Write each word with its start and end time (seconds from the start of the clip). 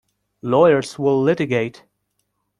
Lawyers 0.41 0.97
will 0.97 1.21
litigate. 1.21 1.83